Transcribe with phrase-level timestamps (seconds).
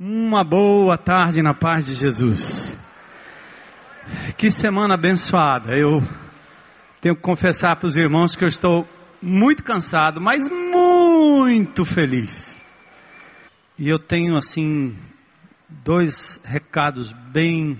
[0.00, 2.78] Uma boa tarde na paz de Jesus.
[4.36, 5.76] Que semana abençoada.
[5.76, 6.00] Eu
[7.00, 8.88] tenho que confessar para os irmãos que eu estou
[9.20, 12.62] muito cansado, mas muito feliz.
[13.76, 14.96] E eu tenho assim
[15.68, 17.76] dois recados bem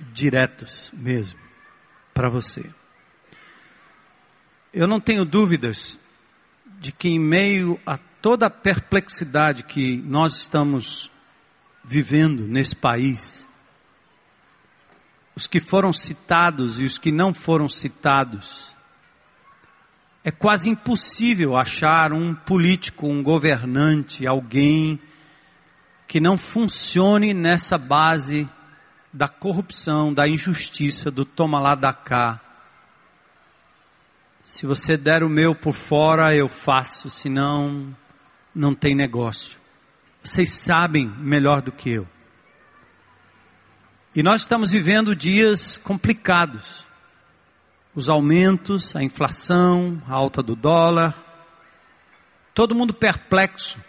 [0.00, 1.38] diretos mesmo
[2.12, 2.68] para você.
[4.74, 6.00] Eu não tenho dúvidas
[6.80, 11.11] de que em meio a toda a perplexidade que nós estamos
[11.84, 13.48] vivendo nesse país,
[15.34, 18.72] os que foram citados e os que não foram citados,
[20.24, 25.00] é quase impossível achar um político, um governante, alguém
[26.06, 28.48] que não funcione nessa base
[29.12, 32.40] da corrupção, da injustiça, do toma lá da cá.
[34.44, 37.96] Se você der o meu por fora, eu faço, senão
[38.54, 39.61] não tem negócio.
[40.22, 42.06] Vocês sabem melhor do que eu.
[44.14, 46.86] E nós estamos vivendo dias complicados.
[47.94, 51.14] Os aumentos, a inflação, a alta do dólar,
[52.54, 53.82] todo mundo perplexo.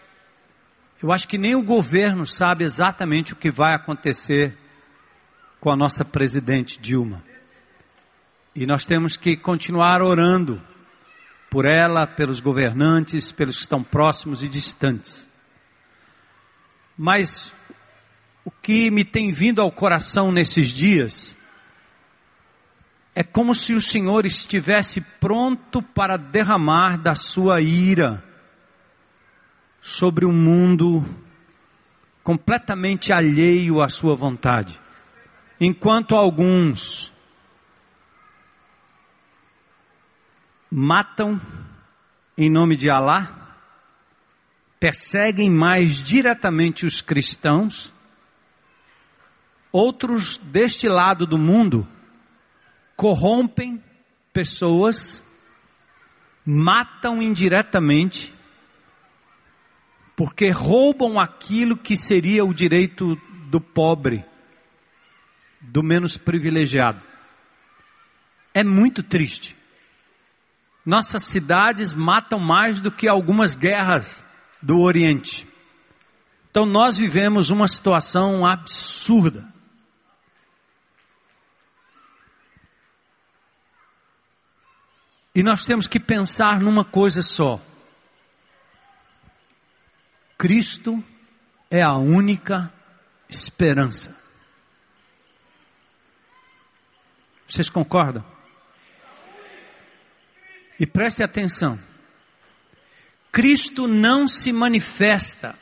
[1.02, 4.56] Eu acho que nem o governo sabe exatamente o que vai acontecer
[5.60, 7.22] com a nossa presidente Dilma.
[8.54, 10.60] E nós temos que continuar orando
[11.50, 15.28] por ela, pelos governantes, pelos que estão próximos e distantes.
[16.96, 17.52] Mas
[18.44, 21.34] o que me tem vindo ao coração nesses dias
[23.14, 28.22] é como se o Senhor estivesse pronto para derramar da sua ira
[29.80, 31.04] sobre um mundo
[32.22, 34.80] completamente alheio à sua vontade.
[35.60, 37.12] Enquanto alguns
[40.70, 41.40] matam
[42.36, 43.43] em nome de Alá,
[44.84, 47.90] perseguem mais diretamente os cristãos,
[49.72, 51.88] outros deste lado do mundo
[52.94, 53.82] corrompem
[54.30, 55.24] pessoas,
[56.44, 58.34] matam indiretamente,
[60.14, 63.16] porque roubam aquilo que seria o direito
[63.48, 64.22] do pobre,
[65.62, 67.00] do menos privilegiado.
[68.52, 69.56] É muito triste.
[70.84, 74.22] Nossas cidades matam mais do que algumas guerras
[74.64, 75.46] do Oriente.
[76.50, 79.46] Então nós vivemos uma situação absurda.
[85.34, 87.60] E nós temos que pensar numa coisa só:
[90.38, 91.04] Cristo
[91.70, 92.72] é a única
[93.28, 94.16] esperança.
[97.46, 98.24] Vocês concordam?
[100.80, 101.78] E preste atenção.
[103.34, 105.58] Cristo não se manifesta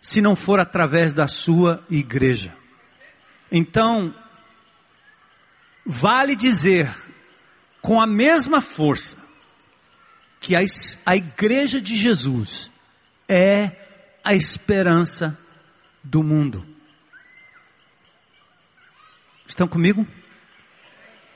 [0.00, 2.56] se não for através da sua igreja.
[3.50, 4.14] Então,
[5.84, 6.88] vale dizer
[7.82, 9.16] com a mesma força
[10.38, 10.60] que a,
[11.04, 12.70] a igreja de Jesus
[13.28, 13.72] é
[14.22, 15.36] a esperança
[16.00, 16.64] do mundo.
[19.48, 20.06] Estão comigo?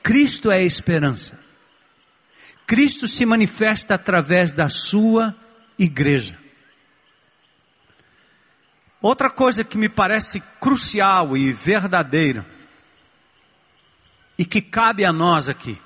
[0.01, 1.44] Cristo é a esperança.
[2.65, 5.35] Cristo se manifesta através da sua
[5.77, 6.39] igreja.
[9.01, 12.45] Outra coisa que me parece crucial e verdadeira,
[14.37, 15.79] e que cabe a nós aqui,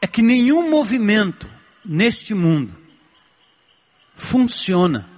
[0.00, 1.48] é que nenhum movimento
[1.84, 2.76] neste mundo
[4.14, 5.08] funciona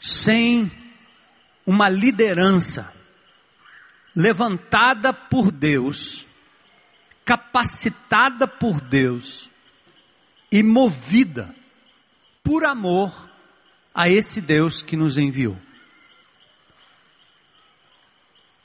[0.00, 0.70] sem
[1.66, 2.92] uma liderança
[4.14, 6.26] levantada por Deus
[7.26, 9.50] capacitada por Deus
[10.50, 11.54] e movida
[12.42, 13.28] por amor
[13.92, 15.60] a esse Deus que nos enviou.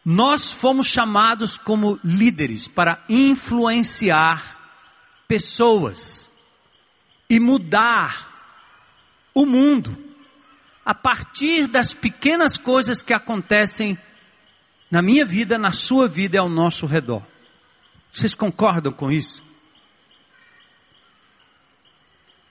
[0.05, 4.59] Nós fomos chamados como líderes para influenciar
[5.27, 6.29] pessoas
[7.29, 8.29] e mudar
[9.33, 9.97] o mundo
[10.85, 13.97] a partir das pequenas coisas que acontecem
[14.89, 17.30] na minha vida, na sua vida e ao nosso redor.
[18.11, 19.43] Vocês concordam com isso?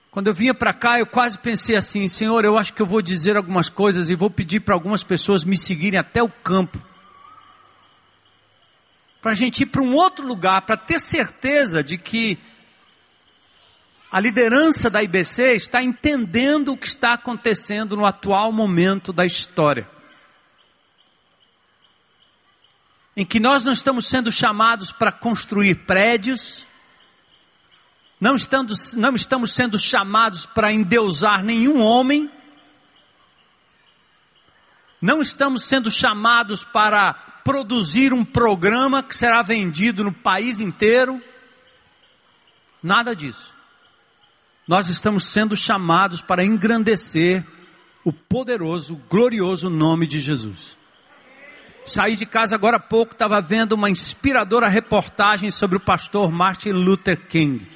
[0.09, 3.01] Quando eu vinha para cá, eu quase pensei assim: Senhor, eu acho que eu vou
[3.01, 6.81] dizer algumas coisas e vou pedir para algumas pessoas me seguirem até o campo.
[9.21, 12.37] Para a gente ir para um outro lugar, para ter certeza de que
[14.11, 19.87] a liderança da IBC está entendendo o que está acontecendo no atual momento da história.
[23.15, 26.65] Em que nós não estamos sendo chamados para construir prédios,
[28.19, 32.29] não estamos, não estamos sendo chamados para endeusar nenhum homem,
[35.01, 37.13] Não estamos sendo chamados para
[37.43, 41.19] produzir um programa que será vendido no país inteiro.
[42.83, 43.51] Nada disso.
[44.67, 47.43] Nós estamos sendo chamados para engrandecer
[48.05, 50.77] o poderoso, glorioso nome de Jesus.
[51.85, 56.69] Saí de casa agora há pouco, estava vendo uma inspiradora reportagem sobre o pastor Martin
[56.69, 57.67] Luther King,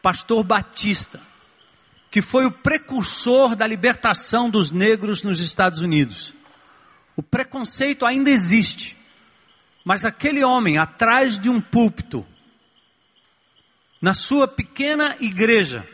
[0.00, 1.20] pastor batista,
[2.10, 6.34] que foi o precursor da libertação dos negros nos Estados Unidos.
[7.16, 8.96] O preconceito ainda existe,
[9.84, 12.24] mas aquele homem atrás de um púlpito,
[14.00, 15.86] na sua pequena igreja,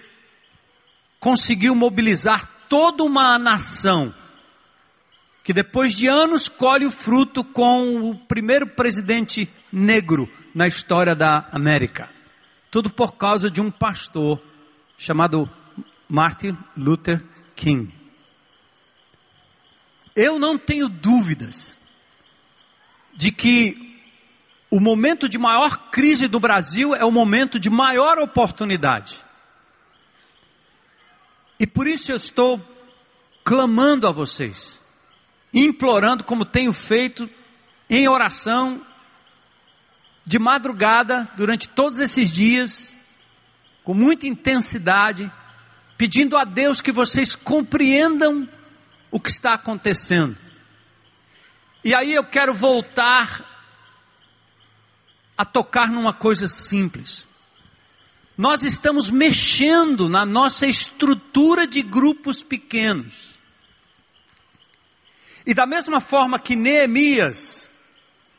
[1.18, 4.14] conseguiu mobilizar toda uma nação
[5.44, 11.46] que depois de anos colhe o fruto com o primeiro presidente negro na história da
[11.52, 12.08] América.
[12.70, 14.42] Tudo por causa de um pastor
[14.96, 15.46] chamado
[16.08, 17.22] Martin Luther
[17.54, 17.92] King.
[20.16, 21.76] Eu não tenho dúvidas
[23.14, 24.00] de que
[24.70, 29.22] o momento de maior crise do Brasil é o momento de maior oportunidade.
[31.60, 32.58] E por isso eu estou
[33.44, 34.82] clamando a vocês
[35.54, 37.30] implorando, como tenho feito,
[37.88, 38.84] em oração,
[40.26, 42.94] de madrugada, durante todos esses dias,
[43.84, 45.30] com muita intensidade,
[45.96, 48.48] pedindo a Deus que vocês compreendam
[49.10, 50.36] o que está acontecendo.
[51.84, 53.44] E aí eu quero voltar
[55.36, 57.26] a tocar numa coisa simples.
[58.36, 63.33] Nós estamos mexendo na nossa estrutura de grupos pequenos.
[65.46, 67.70] E da mesma forma que Neemias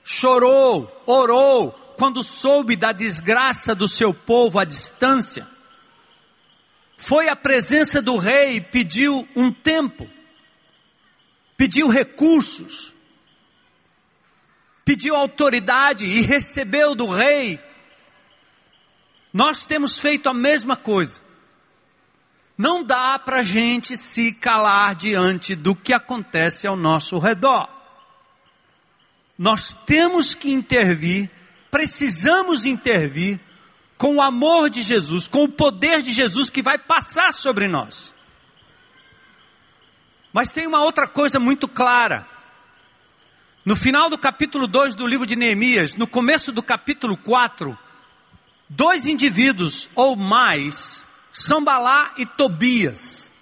[0.03, 5.47] chorou, orou, quando soube da desgraça do seu povo à distância,
[6.97, 10.09] foi à presença do rei e pediu um tempo,
[11.55, 12.93] pediu recursos,
[14.83, 17.59] pediu autoridade e recebeu do rei.
[19.31, 21.25] Nós temos feito a mesma coisa.
[22.57, 27.69] Não dá para a gente se calar diante do que acontece ao nosso redor.
[29.37, 31.29] Nós temos que intervir,
[31.69, 33.39] precisamos intervir
[33.97, 38.13] com o amor de Jesus, com o poder de Jesus que vai passar sobre nós.
[40.31, 42.27] Mas tem uma outra coisa muito clara.
[43.65, 47.77] No final do capítulo 2 do livro de Neemias, no começo do capítulo 4,
[48.69, 51.04] dois indivíduos ou mais
[51.35, 53.33] Sambalá e Tobias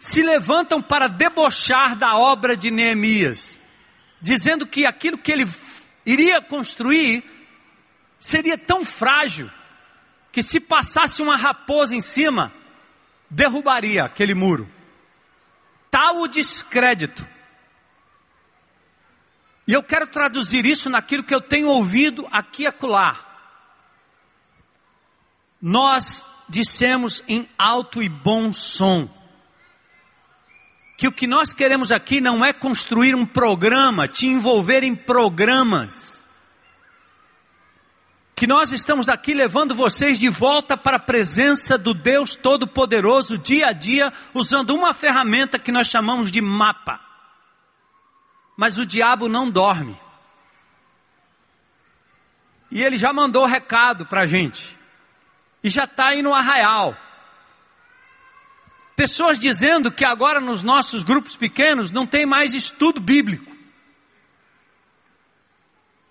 [0.00, 3.56] se levantam para debochar da obra de Neemias,
[4.20, 5.48] dizendo que aquilo que ele
[6.04, 7.22] iria construir
[8.18, 9.48] seria tão frágil
[10.32, 12.52] que se passasse uma raposa em cima,
[13.30, 14.68] derrubaria aquele muro.
[15.90, 17.26] Tal o descrédito.
[19.66, 23.24] E eu quero traduzir isso naquilo que eu tenho ouvido aqui e acolá.
[25.60, 29.18] Nós dissemos em alto e bom som
[30.98, 36.20] que o que nós queremos aqui não é construir um programa, te envolver em programas.
[38.34, 43.68] Que nós estamos aqui levando vocês de volta para a presença do Deus Todo-Poderoso dia
[43.68, 47.00] a dia, usando uma ferramenta que nós chamamos de mapa.
[48.56, 49.96] Mas o diabo não dorme.
[52.72, 54.77] E ele já mandou recado para a gente
[55.62, 56.96] e já está aí no arraial.
[58.96, 63.56] Pessoas dizendo que agora nos nossos grupos pequenos não tem mais estudo bíblico.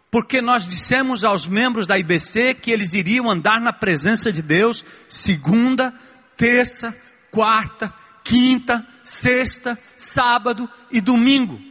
[0.09, 4.85] Porque nós dissemos aos membros da IBC que eles iriam andar na presença de Deus
[5.09, 5.93] segunda,
[6.37, 6.95] terça,
[7.29, 11.61] quarta, quinta, sexta, sábado e domingo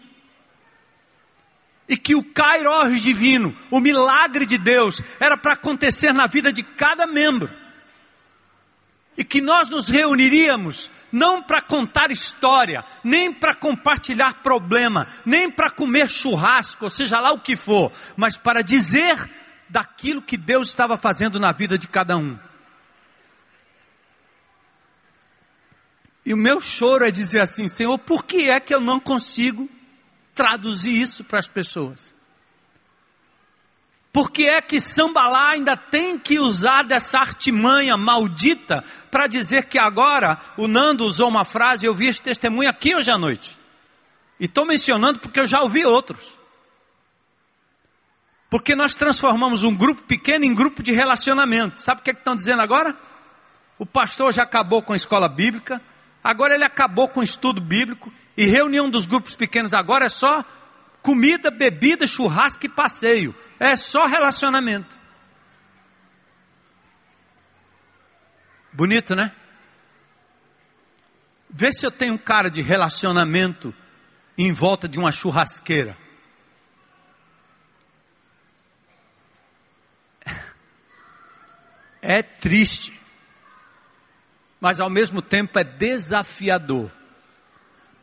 [1.89, 6.63] e que o Kairos divino, o milagre de Deus, era para acontecer na vida de
[6.63, 7.49] cada membro
[9.17, 15.71] e que nós nos reuniríamos não para contar história, nem para compartilhar problema, nem para
[15.71, 19.31] comer churrasco, ou seja lá o que for, mas para dizer
[19.69, 22.39] daquilo que Deus estava fazendo na vida de cada um.
[26.25, 29.71] E o meu choro é dizer assim: Senhor, por que é que eu não consigo
[30.35, 32.16] traduzir isso para as pessoas?
[34.17, 39.79] Por que é que Sambalá ainda tem que usar dessa artimanha maldita para dizer que
[39.79, 43.59] agora o Nando usou uma frase, eu vi esse testemunho aqui hoje à noite.
[44.41, 46.39] E estou mencionando porque eu já ouvi outros.
[48.49, 51.79] Porque nós transformamos um grupo pequeno em grupo de relacionamento.
[51.79, 52.97] Sabe o que, é que estão dizendo agora?
[53.79, 55.79] O pastor já acabou com a escola bíblica,
[56.27, 60.45] Agora ele acabou com o estudo bíblico e reunião dos grupos pequenos agora é só
[61.07, 63.33] comida, bebida, churrasco e passeio.
[63.61, 64.99] É só relacionamento.
[68.73, 69.33] Bonito, né?
[71.49, 73.73] Vê se eu tenho um cara de relacionamento
[74.37, 75.97] em volta de uma churrasqueira.
[82.03, 83.01] É triste,
[84.61, 86.91] mas ao mesmo tempo é desafiador,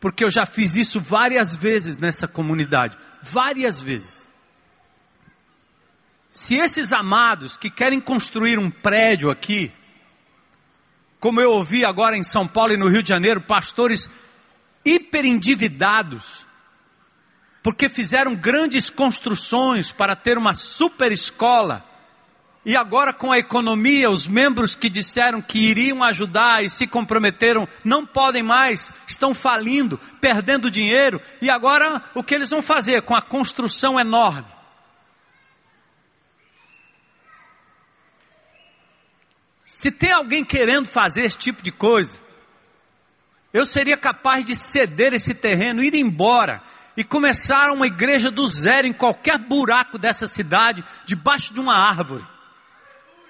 [0.03, 4.29] porque eu já fiz isso várias vezes nessa comunidade várias vezes.
[6.29, 9.71] Se esses amados que querem construir um prédio aqui,
[11.21, 14.09] como eu ouvi agora em São Paulo e no Rio de Janeiro, pastores
[14.83, 16.45] hiperendividados,
[17.63, 21.81] porque fizeram grandes construções para ter uma super escola,
[22.65, 27.67] e agora com a economia, os membros que disseram que iriam ajudar e se comprometeram,
[27.83, 33.13] não podem mais, estão falindo, perdendo dinheiro, e agora o que eles vão fazer com
[33.13, 34.47] a construção enorme?
[39.65, 42.21] Se tem alguém querendo fazer esse tipo de coisa,
[43.51, 46.61] eu seria capaz de ceder esse terreno, ir embora
[46.95, 52.25] e começar uma igreja do zero em qualquer buraco dessa cidade, debaixo de uma árvore.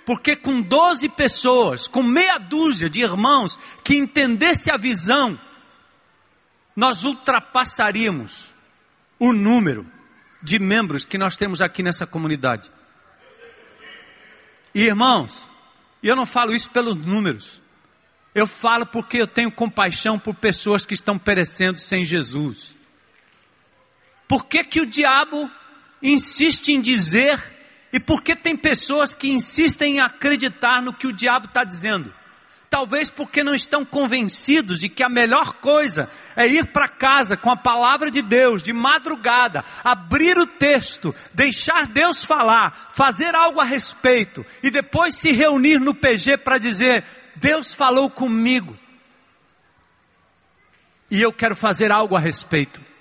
[0.05, 5.39] Porque com 12 pessoas, com meia dúzia de irmãos que entendesse a visão,
[6.75, 8.53] nós ultrapassaríamos
[9.17, 9.89] o número
[10.41, 12.69] de membros que nós temos aqui nessa comunidade.
[14.75, 15.48] E irmãos,
[16.01, 17.62] eu não falo isso pelos números.
[18.36, 22.75] Eu falo porque eu tenho compaixão por pessoas que estão perecendo sem Jesus.
[24.27, 25.50] Por que, que o diabo
[26.01, 27.52] insiste em dizer
[27.94, 32.12] e por que tem pessoas que insistem em acreditar no que o diabo está dizendo?
[32.68, 37.52] Talvez porque não estão convencidos de que a melhor coisa é ir para casa com
[37.52, 43.64] a palavra de Deus de madrugada, abrir o texto, deixar Deus falar, fazer algo a
[43.64, 47.04] respeito e depois se reunir no PG para dizer:
[47.36, 48.76] Deus falou comigo
[51.12, 52.93] e eu quero fazer algo a respeito.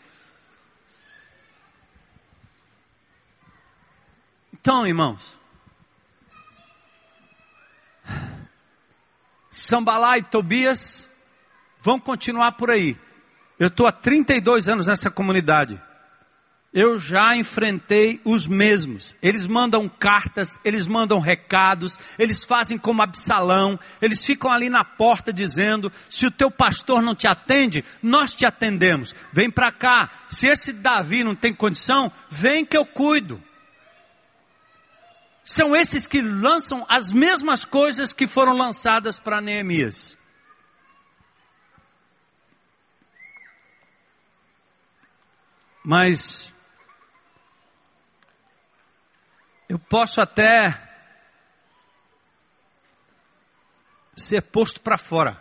[4.62, 5.36] Então, irmãos,
[9.50, 11.10] Sambalá e Tobias
[11.80, 12.96] vão continuar por aí.
[13.58, 15.82] Eu estou há 32 anos nessa comunidade.
[16.72, 19.16] Eu já enfrentei os mesmos.
[19.20, 25.32] Eles mandam cartas, eles mandam recados, eles fazem como Absalão, eles ficam ali na porta
[25.32, 29.12] dizendo: se o teu pastor não te atende, nós te atendemos.
[29.32, 30.08] Vem para cá.
[30.30, 33.42] Se esse Davi não tem condição, vem que eu cuido
[35.44, 40.16] são esses que lançam as mesmas coisas que foram lançadas para Neemias.
[45.84, 46.54] Mas
[49.68, 50.90] eu posso até
[54.14, 55.40] ser posto para fora.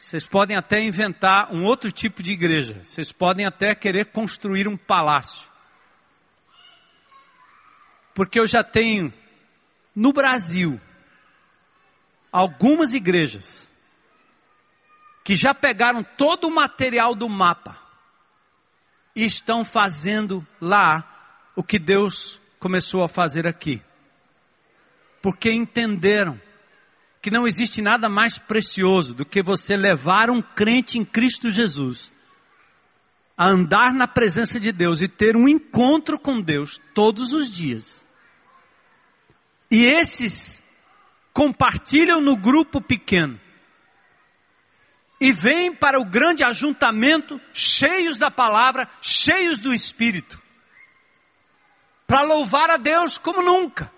[0.00, 2.82] Vocês podem até inventar um outro tipo de igreja.
[2.82, 5.53] Vocês podem até querer construir um palácio.
[8.14, 9.12] Porque eu já tenho
[9.94, 10.80] no Brasil
[12.32, 13.68] algumas igrejas
[15.24, 17.78] que já pegaram todo o material do mapa
[19.16, 23.82] e estão fazendo lá o que Deus começou a fazer aqui.
[25.22, 26.40] Porque entenderam
[27.22, 32.12] que não existe nada mais precioso do que você levar um crente em Cristo Jesus
[33.36, 38.04] a andar na presença de Deus e ter um encontro com Deus todos os dias.
[39.70, 40.62] E esses
[41.32, 43.40] compartilham no grupo pequeno.
[45.20, 50.40] E vêm para o grande ajuntamento cheios da palavra, cheios do Espírito.
[52.06, 53.90] Para louvar a Deus como nunca.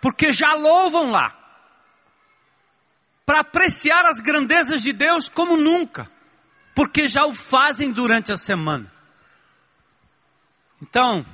[0.00, 1.36] Porque já louvam lá.
[3.24, 6.10] Para apreciar as grandezas de Deus como nunca.
[6.74, 8.92] Porque já o fazem durante a semana.
[10.82, 11.24] Então,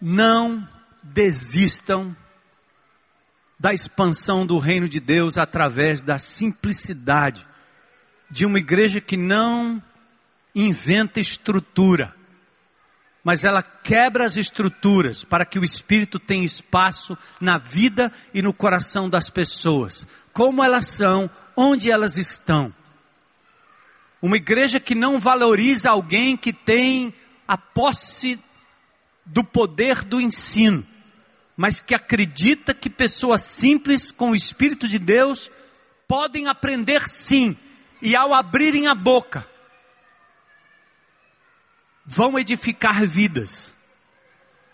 [0.00, 0.68] não
[1.02, 2.14] desistam
[3.58, 7.46] da expansão do reino de Deus através da simplicidade
[8.30, 9.82] de uma igreja que não
[10.54, 12.14] inventa estrutura,
[13.22, 18.52] mas ela quebra as estruturas para que o Espírito tenha espaço na vida e no
[18.52, 22.74] coração das pessoas, como elas são, onde elas estão.
[24.20, 27.12] Uma igreja que não valoriza alguém que tem
[27.46, 28.40] a posse
[29.24, 30.86] do poder do ensino.
[31.56, 35.50] mas que acredita que pessoas simples com o Espírito de Deus
[36.08, 37.56] podem aprender sim,
[38.02, 39.48] e ao abrirem a boca,
[42.04, 43.74] vão edificar vidas,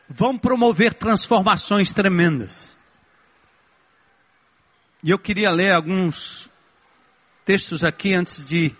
[0.08, 2.76] vão promover transformações tremendas.
[5.02, 6.49] E eu queria ler alguns
[7.44, 8.74] textos aqui antes de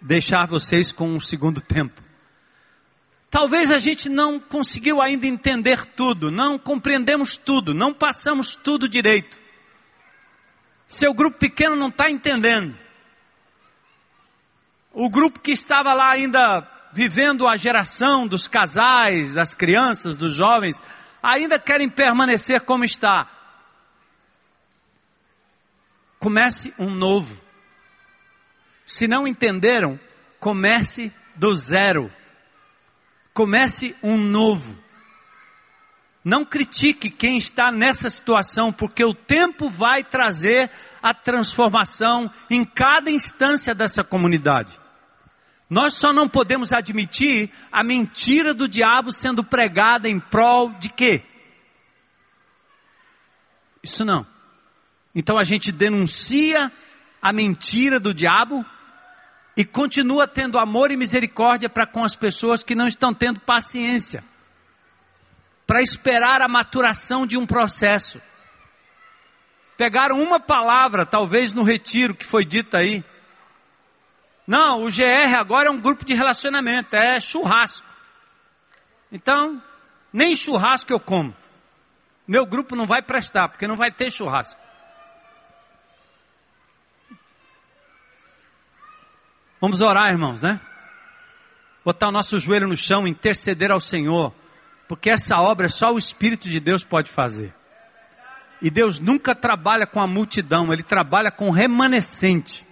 [0.00, 2.02] deixar vocês com um segundo tempo.
[3.30, 9.38] Talvez a gente não conseguiu ainda entender tudo, não compreendemos tudo, não passamos tudo direito.
[10.88, 12.76] Seu grupo pequeno não está entendendo.
[14.92, 20.80] O grupo que estava lá ainda vivendo a geração dos casais, das crianças, dos jovens,
[21.22, 23.28] ainda querem permanecer como está.
[26.18, 27.45] Comece um novo.
[28.86, 29.98] Se não entenderam,
[30.38, 32.10] comece do zero.
[33.34, 34.78] Comece um novo.
[36.24, 40.70] Não critique quem está nessa situação, porque o tempo vai trazer
[41.02, 44.78] a transformação em cada instância dessa comunidade.
[45.68, 51.22] Nós só não podemos admitir a mentira do diabo sendo pregada em prol de quê?
[53.82, 54.26] Isso não.
[55.14, 56.72] Então a gente denuncia
[57.20, 58.64] a mentira do diabo
[59.56, 64.22] e continua tendo amor e misericórdia para com as pessoas que não estão tendo paciência
[65.66, 68.20] para esperar a maturação de um processo.
[69.76, 73.04] Pegaram uma palavra, talvez no retiro que foi dita aí.
[74.46, 77.86] Não, o GR agora é um grupo de relacionamento, é churrasco.
[79.10, 79.60] Então,
[80.12, 81.34] nem churrasco eu como.
[82.28, 84.60] Meu grupo não vai prestar, porque não vai ter churrasco.
[89.60, 90.60] Vamos orar, irmãos, né?
[91.84, 94.34] Botar o nosso joelho no chão, interceder ao Senhor,
[94.88, 97.54] porque essa obra só o Espírito de Deus pode fazer.
[98.60, 102.66] E Deus nunca trabalha com a multidão, Ele trabalha com o remanescente.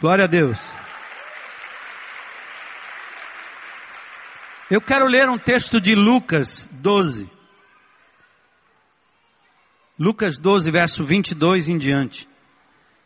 [0.00, 0.58] Glória a Deus.
[4.68, 7.30] Eu quero ler um texto de Lucas 12.
[9.98, 12.28] Lucas 12, verso 22 em diante.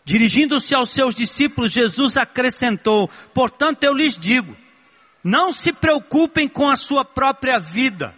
[0.05, 4.57] Dirigindo-se aos seus discípulos, Jesus acrescentou: Portanto, eu lhes digo,
[5.23, 8.15] não se preocupem com a sua própria vida,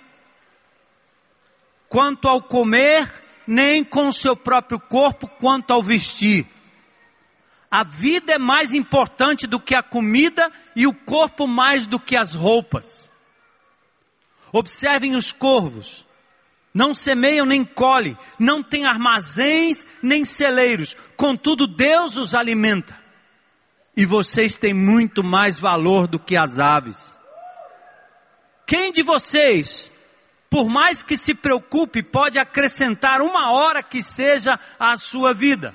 [1.89, 6.47] quanto ao comer, nem com o seu próprio corpo, quanto ao vestir.
[7.71, 12.17] A vida é mais importante do que a comida e o corpo mais do que
[12.17, 13.11] as roupas.
[14.53, 16.07] Observem os corvos
[16.75, 22.99] não semeiam nem colhem, não têm armazéns nem celeiros, contudo Deus os alimenta.
[23.97, 27.21] E vocês têm muito mais valor do que as aves.
[28.67, 29.93] Quem de vocês,
[30.49, 35.75] por mais que se preocupe, pode acrescentar uma hora que seja à sua vida?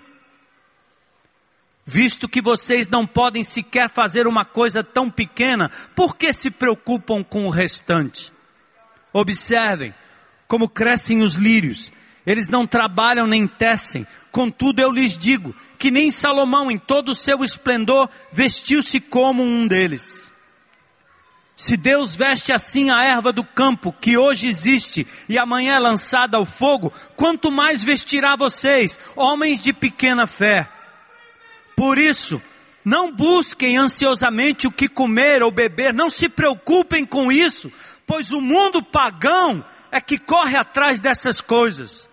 [1.86, 7.24] Visto que vocês não podem sequer fazer uma coisa tão pequena, por que se preocupam
[7.24, 8.34] com o restante?
[9.14, 9.94] Observem,
[10.48, 11.92] como crescem os lírios.
[12.26, 14.06] Eles não trabalham nem tecem.
[14.32, 19.68] Contudo, eu lhes digo que nem Salomão, em todo o seu esplendor, vestiu-se como um
[19.68, 20.28] deles.
[21.56, 26.38] Se Deus veste assim a erva do campo, que hoje existe e amanhã é lançada
[26.38, 30.70] ao fogo, quanto mais vestirá vocês, homens de pequena fé.
[31.76, 32.40] Por isso,
[32.86, 37.72] não busquem ansiosamente o que comer ou beber, não se preocupem com isso,
[38.06, 42.10] pois o mundo pagão é que corre atrás dessas coisas,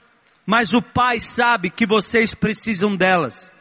[0.46, 3.52] mas o Pai sabe que vocês precisam delas.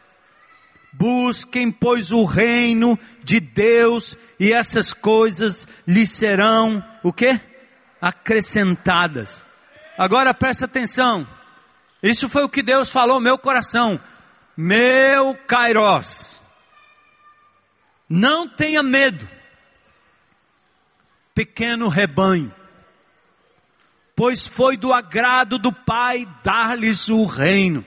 [0.92, 7.40] Busquem, pois, o reino de Deus e essas coisas lhes serão o quê?
[8.00, 9.44] Acrescentadas.
[9.98, 11.26] Agora presta atenção.
[12.02, 14.00] Isso foi o que Deus falou meu coração.
[14.56, 16.40] Meu Kairos.
[18.08, 19.28] Não tenha medo.
[21.34, 22.54] Pequeno rebanho
[24.16, 27.84] pois foi do agrado do Pai dar-lhes o reino.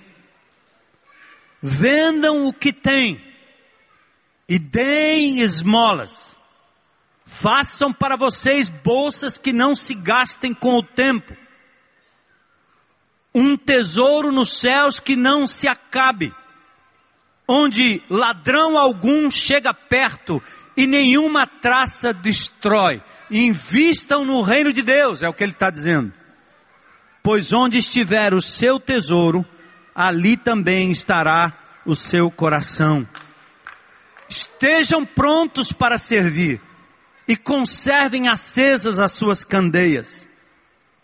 [1.61, 3.21] Vendam o que têm
[4.47, 6.35] e deem esmolas.
[7.25, 11.35] Façam para vocês bolsas que não se gastem com o tempo.
[13.33, 16.33] Um tesouro nos céus que não se acabe,
[17.47, 20.41] onde ladrão algum chega perto
[20.75, 23.01] e nenhuma traça destrói.
[23.29, 26.13] Invistam no reino de Deus, é o que ele está dizendo
[27.27, 29.45] pois onde estiver o seu tesouro,
[29.93, 31.51] ali também estará
[31.85, 33.05] o seu coração.
[34.29, 36.61] Estejam prontos para servir
[37.27, 40.25] e conservem acesas as suas candeias,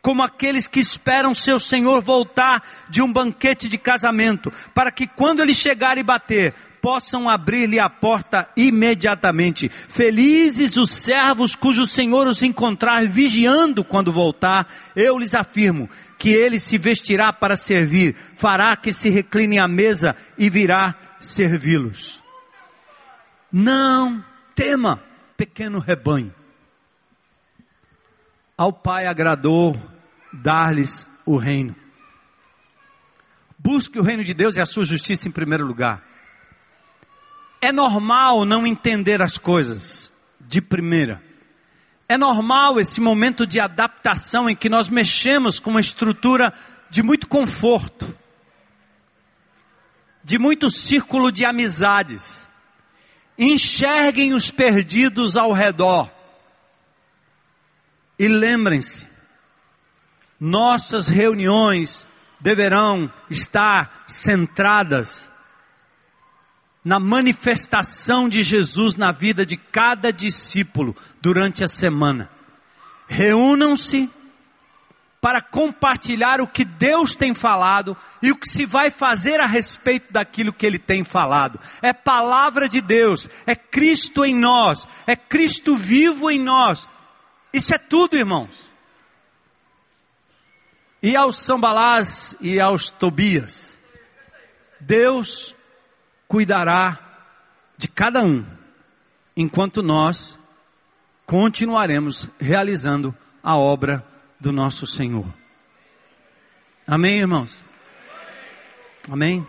[0.01, 5.41] como aqueles que esperam seu Senhor voltar de um banquete de casamento, para que quando
[5.41, 6.53] ele chegar e bater,
[6.83, 9.69] possam abrir-lhe a porta imediatamente.
[9.69, 16.59] Felizes os servos cujo Senhor os encontrar vigiando quando voltar, eu lhes afirmo que ele
[16.59, 22.21] se vestirá para servir, fará que se recline à mesa e virá servi-los.
[23.49, 24.21] Não
[24.53, 25.01] tema,
[25.37, 26.35] pequeno rebanho.
[28.57, 29.73] Ao Pai agradou
[30.33, 31.73] dar-lhes o reino.
[33.57, 36.12] Busque o reino de Deus e a sua justiça em primeiro lugar.
[37.63, 41.23] É normal não entender as coisas de primeira.
[42.09, 46.53] É normal esse momento de adaptação em que nós mexemos com uma estrutura
[46.89, 48.13] de muito conforto,
[50.21, 52.45] de muito círculo de amizades.
[53.39, 56.11] Enxerguem os perdidos ao redor.
[58.19, 59.07] E lembrem-se,
[60.37, 62.05] nossas reuniões
[62.41, 65.31] deverão estar centradas
[66.83, 72.29] na manifestação de Jesus na vida de cada discípulo durante a semana.
[73.07, 74.09] Reúnam-se
[75.21, 80.11] para compartilhar o que Deus tem falado e o que se vai fazer a respeito
[80.11, 81.57] daquilo que Ele tem falado.
[81.81, 86.89] É palavra de Deus, é Cristo em nós, é Cristo vivo em nós.
[87.53, 88.53] Isso é tudo, irmãos.
[91.01, 93.79] E aos Sambalás e aos Tobias,
[94.81, 95.55] Deus
[96.33, 96.97] cuidará
[97.77, 98.43] de cada um,
[99.37, 100.39] enquanto nós
[101.27, 104.03] continuaremos realizando a obra
[104.39, 105.31] do nosso Senhor.
[106.87, 107.55] Amém, irmãos?
[109.07, 109.45] Amém?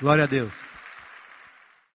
[0.00, 0.67] Glória a Deus.